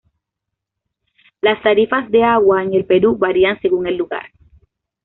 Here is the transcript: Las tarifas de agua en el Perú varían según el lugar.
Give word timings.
Las 1.41 1.61
tarifas 1.61 2.09
de 2.09 2.23
agua 2.23 2.63
en 2.63 2.73
el 2.73 2.85
Perú 2.85 3.17
varían 3.19 3.61
según 3.61 3.85
el 3.85 3.97
lugar. 3.97 4.31